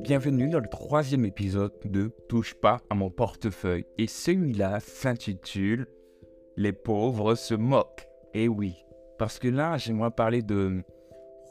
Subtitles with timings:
[0.00, 3.84] Bienvenue dans le troisième épisode de Touche pas à mon portefeuille.
[3.98, 5.86] Et celui-là s'intitule
[6.56, 8.08] Les pauvres se moquent.
[8.34, 8.74] Et oui,
[9.18, 10.82] parce que là, j'aimerais parler de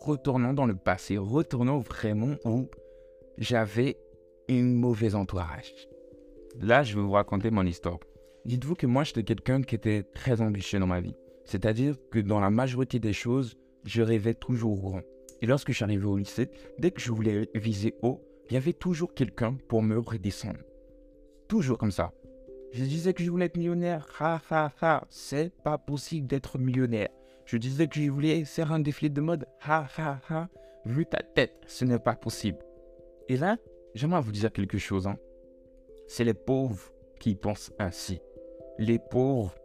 [0.01, 2.67] retournant dans le passé, retournant vraiment où
[3.37, 3.97] j'avais
[4.47, 5.73] une mauvaise entourage.
[6.59, 7.99] Là, je vais vous raconter mon histoire.
[8.45, 11.15] Dites-vous que moi, j'étais quelqu'un qui était très ambitieux dans ma vie.
[11.45, 13.55] C'est-à-dire que dans la majorité des choses,
[13.87, 15.01] je rêvais toujours grand.
[15.41, 19.13] Et lorsque j'arrivais au lycée, dès que je voulais viser haut, il y avait toujours
[19.13, 20.59] quelqu'un pour me redescendre.
[21.47, 22.11] Toujours comme ça.
[22.73, 24.07] Je disais que je voulais être millionnaire.
[24.19, 25.07] Ha ha ha.
[25.09, 27.09] C'est pas possible d'être millionnaire.
[27.45, 29.45] Je disais que je voulais faire un défilé de mode.
[29.61, 30.49] Ha ha ha.
[30.85, 32.59] Vu ta tête, ce n'est pas possible.
[33.29, 33.57] Et là,
[33.95, 35.07] j'aimerais vous dire quelque chose.
[35.07, 35.17] Hein.
[36.07, 38.19] C'est les pauvres qui pensent ainsi.
[38.77, 39.55] Les pauvres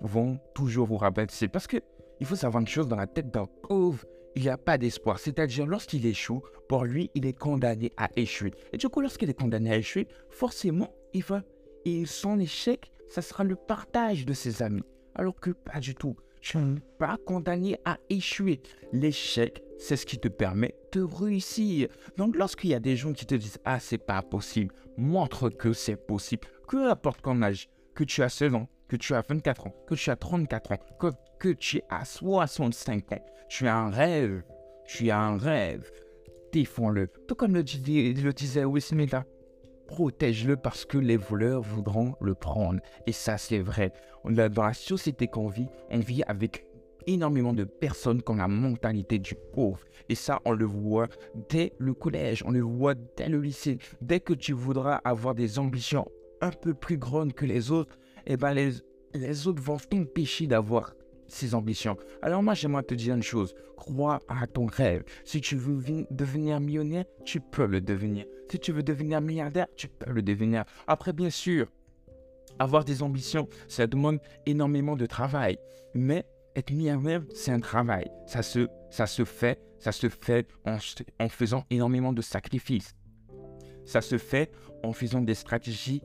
[0.00, 1.26] vont toujours vous rappeler.
[1.30, 1.78] C'est parce que
[2.20, 4.04] il faut savoir une chose dans la tête d'un pauvre,
[4.36, 5.18] il n'y a pas d'espoir.
[5.18, 8.52] C'est-à-dire, lorsqu'il échoue, pour lui, il est condamné à échouer.
[8.72, 11.42] Et du coup, lorsqu'il est condamné à échouer, forcément, il va.
[11.84, 14.84] Et son échec, ça sera le partage de ses amis.
[15.14, 16.16] Alors que pas du tout.
[16.40, 18.62] Tu n'es pas condamné à échouer.
[18.92, 21.88] L'échec, c'est ce qui te permet de réussir.
[22.16, 25.72] Donc, lorsqu'il y a des gens qui te disent Ah, c'est pas possible, montre que
[25.72, 26.46] c'est possible.
[26.68, 29.94] Peu importe ton âge, que tu as 16 ans, que tu as 24 ans, que
[29.94, 31.06] tu as 34 ans, que,
[31.38, 34.42] que tu as 65 ans, tu as un rêve,
[34.84, 35.88] tu as un rêve,
[36.52, 37.06] défends-le.
[37.28, 39.14] Tout comme le, disait Will Smith
[39.86, 42.80] protège-le parce que les voleurs voudront le prendre.
[43.06, 43.92] Et ça, c'est vrai.
[44.24, 46.66] Dans la société qu'on vit, on vit avec
[47.06, 49.78] énormément de personnes qui ont la mentalité du pauvre.
[50.08, 51.06] Et ça, on le voit
[51.48, 53.78] dès le collège, on le voit dès le lycée.
[54.00, 56.08] Dès que tu voudras avoir des ambitions
[56.40, 57.96] un peu plus grandes que les autres,
[58.32, 58.70] eh ben les,
[59.12, 60.94] les autres vont t'empêcher d'avoir
[61.26, 61.96] ces ambitions.
[62.22, 63.54] Alors moi, j'aimerais te dire une chose.
[63.76, 65.02] Crois à ton rêve.
[65.24, 68.26] Si tu veux devenir millionnaire, tu peux le devenir.
[68.48, 70.64] Si tu veux devenir milliardaire, tu peux le devenir.
[70.86, 71.66] Après, bien sûr,
[72.60, 75.58] avoir des ambitions, ça demande énormément de travail.
[75.94, 78.08] Mais être milliardaire, c'est un travail.
[78.26, 80.76] Ça se, ça se fait, ça se fait en,
[81.18, 82.94] en faisant énormément de sacrifices.
[83.84, 84.52] Ça se fait
[84.84, 86.02] en faisant des stratégies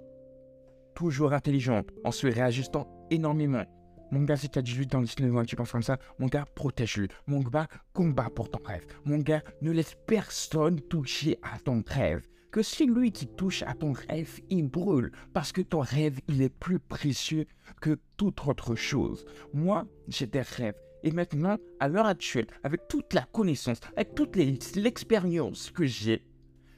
[0.95, 3.65] toujours intelligentes, en se réajustant énormément.
[4.11, 6.45] Mon gars, si tu as 18 ans, 19 ans, tu penses comme ça, mon gars,
[6.55, 7.07] protège-le.
[7.27, 8.85] Mon gars, combat pour ton rêve.
[9.03, 12.27] Mon gars, ne laisse personne toucher à ton rêve.
[12.51, 15.11] Que si lui qui touche à ton rêve, il brûle.
[15.33, 17.45] Parce que ton rêve, il est plus précieux
[17.81, 19.25] que toute autre chose.
[19.53, 20.75] Moi, j'ai des rêves.
[21.03, 26.25] Et maintenant, à l'heure actuelle, avec toute la connaissance, avec toute l'expérience que j'ai,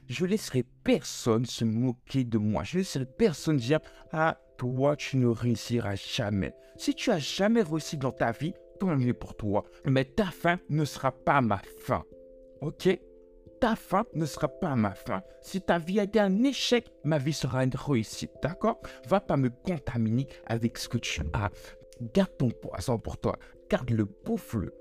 [0.08, 2.64] je laisserai personne se moquer de moi.
[2.64, 3.80] Je laisserai personne dire
[4.12, 6.54] Ah, toi, tu ne réussiras jamais.
[6.76, 9.64] Si tu as jamais réussi dans ta vie, tant mieux pour toi.
[9.84, 12.04] Mais ta fin ne sera pas ma fin.
[12.60, 12.98] Ok?
[13.60, 15.22] Ta fin ne sera pas ma fin.
[15.42, 18.30] Si ta vie a été un échec, ma vie sera une réussite.
[18.42, 18.80] D'accord?
[19.08, 21.50] Va pas me contaminer avec ce que tu as.
[22.14, 23.36] Garde ton poison pour toi.
[23.68, 24.72] Garde le bouffe-le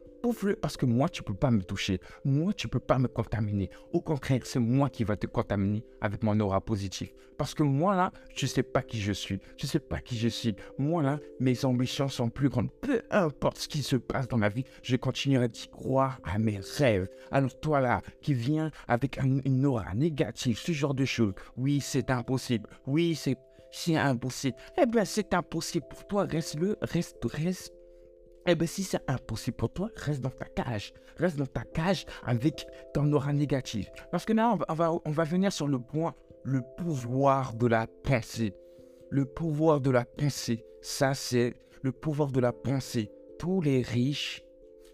[0.62, 2.00] parce que moi, tu peux pas me toucher.
[2.26, 3.70] Moi, tu peux pas me contaminer.
[3.94, 7.12] Au contraire, c'est moi qui va te contaminer avec mon aura positive.
[7.38, 9.40] Parce que moi, là, je sais pas qui je suis.
[9.58, 10.56] Je sais pas qui je suis.
[10.78, 12.72] Moi, là, mes ambitions sont plus grandes.
[12.82, 16.60] Peu importe ce qui se passe dans ma vie, je continuerai d'y croire à mes
[16.78, 17.08] rêves.
[17.32, 22.10] Alors, toi, là, qui viens avec une aura négative, ce genre de choses, oui, c'est
[22.10, 22.70] impossible.
[22.86, 23.38] Oui, c'est
[23.72, 24.56] c'est impossible.
[24.82, 26.24] Eh bien, c'est impossible pour toi.
[26.24, 27.74] Reste-le, reste, reste
[28.48, 30.94] eh bien, si c'est impossible pour toi, reste dans ta cage.
[31.18, 33.90] Reste dans ta cage avec ton aura négative.
[34.10, 38.54] Parce que là, on va, venir sur le point, le pouvoir de la pensée.
[39.10, 40.64] Le pouvoir de la pensée.
[40.82, 43.12] Ça, c'est le pouvoir de la pensée.
[43.38, 44.44] Tous les riches,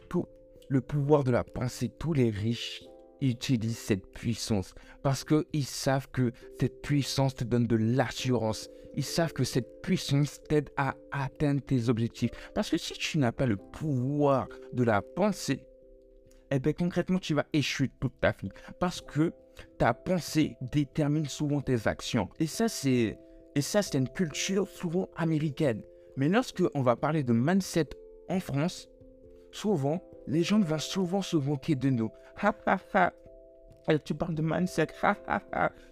[0.09, 0.25] tout,
[0.69, 2.83] le pouvoir de la pensée, tous les riches
[3.21, 8.69] utilisent cette puissance parce qu'ils savent que cette puissance te donne de l'assurance.
[8.95, 12.31] Ils savent que cette puissance t'aide à atteindre tes objectifs.
[12.53, 15.63] Parce que si tu n'as pas le pouvoir de la pensée,
[16.51, 18.49] eh bien concrètement, tu vas échouer toute ta vie.
[18.79, 19.33] Parce que
[19.77, 22.29] ta pensée détermine souvent tes actions.
[22.39, 23.17] Et ça, c'est,
[23.55, 25.81] et ça, c'est une culture souvent américaine.
[26.15, 27.89] Mais lorsque on va parler de mindset
[28.29, 28.87] en France,
[29.51, 32.11] souvent, les gens vont souvent se moquer de nous.
[32.41, 33.13] Ha ha ha,
[34.03, 34.87] tu parles de mindset,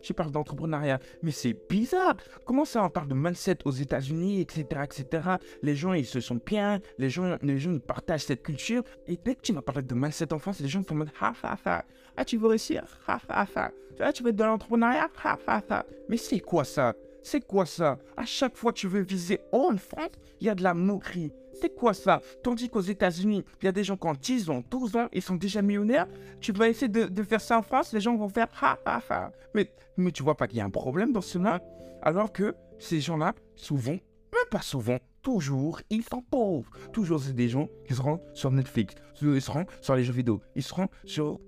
[0.02, 2.16] tu parles d'entrepreneuriat, mais c'est bizarre.
[2.46, 5.30] Comment ça, on parle de mindset aux États-Unis, etc., etc.
[5.62, 8.84] Les gens, ils se sentent bien, les gens, les gens partagent cette culture.
[9.08, 11.34] Et dès que tu m'as parlé de mindset en France, les gens font mode, ha,
[11.44, 11.86] ha.
[12.18, 13.72] Ah, tu veux réussir, ha, ha, ha.
[14.00, 15.86] Ah, tu veux être dans l'entrepreneuriat, ha, ha, ha.
[16.10, 16.94] Mais c'est quoi ça?
[17.24, 18.00] C'est quoi ça?
[18.18, 21.32] À chaque fois que tu veux viser en France, il y a de la moquerie.
[21.54, 22.22] C'est quoi ça?
[22.44, 23.98] Tandis qu'aux États-Unis, il y a des gens
[24.30, 26.08] ils ont 12 ans, ils sont déjà millionnaires.
[26.40, 29.32] Tu vas essayer de, faire ça en France, les gens vont faire ha ha ha.
[29.54, 31.62] Mais, mais tu vois pas qu'il y a un problème dans cela?
[32.02, 36.72] Alors que ces gens-là, souvent, même pas souvent, toujours, ils sont pauvres.
[36.92, 40.64] Toujours, c'est des gens qui seront sur Netflix, ils seront sur les jeux vidéo, ils
[40.64, 41.40] seront sur,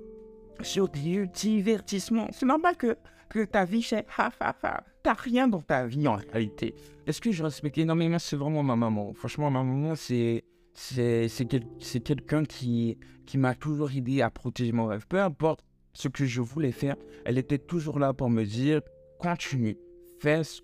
[0.62, 2.28] sur des divertissements.
[2.32, 2.98] C'est normal que,
[3.30, 4.84] que ta vie, c'est ha ha ha.
[5.04, 6.76] T'as rien dans ta vie en réalité.
[7.06, 9.14] Est-ce que je respecte énormément C'est vraiment ma maman?
[9.14, 15.06] Franchement, ma maman, c'est c'est quelqu'un qui, qui m'a toujours aidé à protéger mon rêve.
[15.08, 15.64] Peu importe
[15.94, 16.96] ce que je voulais faire,
[17.26, 18.82] elle était toujours là pour me dire
[19.20, 19.78] continue,
[20.20, 20.62] fais ce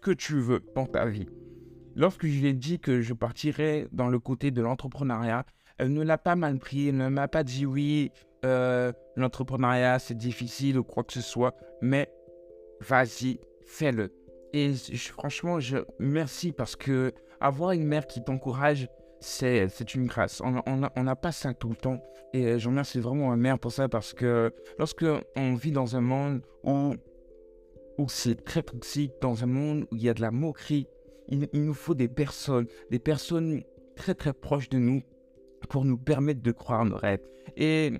[0.00, 1.28] que tu veux dans ta vie.
[1.94, 5.46] Lorsque je lui ai dit que je partirais dans le côté de l'entrepreneuriat,
[5.78, 8.10] elle ne l'a pas mal pris, elle ne m'a pas dit oui,
[8.44, 12.10] euh, l'entrepreneuriat c'est difficile ou quoi que ce soit, mais
[12.80, 14.12] vas-y, fais-le.
[14.52, 18.88] Et franchement, je merci parce que avoir une mère qui t'encourage,
[19.20, 20.40] c'est, une grâce.
[20.42, 22.02] On n'a pas ça tout le temps.
[22.32, 26.00] Et je remercie vraiment ma mère pour ça parce que lorsque on vit dans un
[26.00, 26.94] monde où,
[27.98, 30.86] où c'est très toxique, dans un monde où il y a de la moquerie,
[31.28, 33.62] il, nous faut des personnes, des personnes
[33.96, 35.02] très très proches de nous
[35.68, 37.26] pour nous permettre de croire nos rêves.
[37.56, 37.92] Et,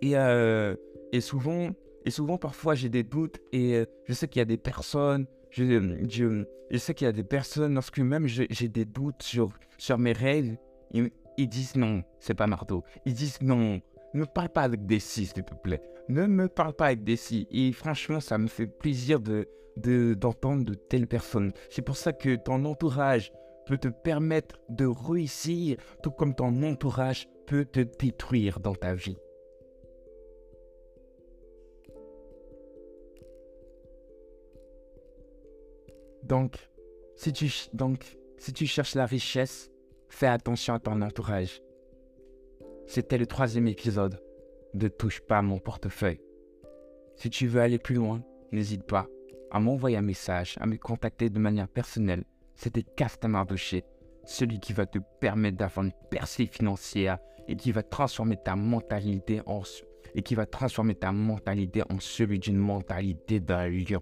[0.00, 0.76] et, euh,
[1.12, 1.70] et souvent,
[2.04, 5.26] et souvent, parfois, j'ai des doutes et euh, je sais qu'il y a des personnes,
[5.50, 9.98] je, je, sais qu'il y a des personnes, lorsque même j'ai des doutes sur, sur
[9.98, 10.56] mes rêves,
[10.92, 12.84] ils, disent non, c'est pas marteau.
[13.04, 13.80] Ils disent non,
[14.14, 15.82] ne parle pas avec des si, s'il te plaît.
[16.08, 17.46] Ne me parle pas avec des si.
[17.50, 21.52] Et franchement, ça me fait plaisir de d'entendre de, de telles personnes.
[21.70, 23.32] C'est pour ça que ton entourage
[23.66, 29.16] peut te permettre de réussir, tout comme ton entourage peut te détruire dans ta vie.
[36.30, 36.68] Donc,
[37.16, 37.48] si tu,
[38.66, 39.68] cherches la richesse,
[40.08, 41.60] fais attention à ton entourage.
[42.86, 44.22] C'était le troisième épisode
[44.74, 46.20] de Touche pas mon portefeuille.
[47.16, 48.22] Si tu veux aller plus loin,
[48.52, 49.08] n'hésite pas
[49.50, 52.22] à m'envoyer un message, à me contacter de manière personnelle.
[52.54, 53.82] C'était Customer Douché,
[54.24, 57.18] celui qui va te permettre d'avoir une percée financière
[57.48, 59.62] et qui va transformer ta mentalité en
[60.14, 60.22] et
[61.98, 64.00] celui d'une mentalité d'un lion.